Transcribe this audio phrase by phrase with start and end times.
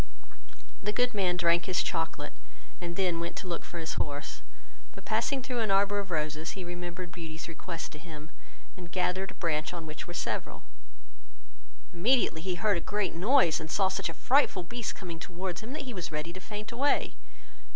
[0.81, 2.33] The good man drank his chocolate,
[2.81, 4.41] and then went to look for his horse;
[4.93, 8.31] but passing through an arbour of roses, he remembered Beauty's request to him,
[8.75, 10.63] and gathered a branch on which were several;
[11.93, 15.71] immediately he heard a great noise, and saw such a frightful beast coming towards him,
[15.73, 17.13] that he was ready to faint away.